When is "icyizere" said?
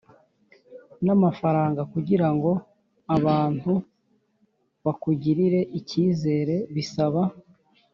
5.79-6.55